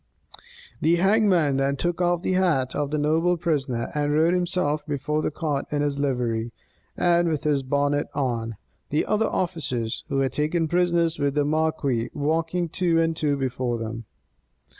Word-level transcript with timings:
The 0.81 0.95
hangman 0.95 1.57
then 1.57 1.75
took 1.75 2.01
off 2.01 2.23
the 2.23 2.33
hat 2.33 2.73
of 2.75 2.89
the 2.89 2.97
noble 2.97 3.37
prisoner, 3.37 3.91
and 3.93 4.11
rode 4.11 4.33
himself 4.33 4.83
before 4.87 5.21
the 5.21 5.29
cart 5.29 5.65
in 5.71 5.83
his 5.83 5.99
livery, 5.99 6.51
and 6.97 7.27
with 7.29 7.43
his 7.43 7.61
bonnet 7.61 8.07
on; 8.15 8.55
the 8.89 9.05
other 9.05 9.27
officers, 9.27 10.03
who 10.07 10.15
were 10.17 10.27
taken 10.29 10.67
prisoners 10.67 11.19
with 11.19 11.35
the 11.35 11.45
marquis, 11.45 12.09
walking 12.15 12.67
two 12.67 12.99
and 12.99 13.15
two 13.15 13.37
before 13.37 13.77
them. 13.77 14.05